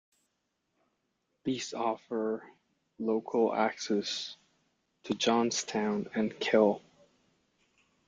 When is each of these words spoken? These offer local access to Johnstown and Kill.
These 1.43 1.75
offer 1.75 2.43
local 2.97 3.53
access 3.53 4.35
to 5.03 5.13
Johnstown 5.13 6.09
and 6.15 6.39
Kill. 6.39 6.81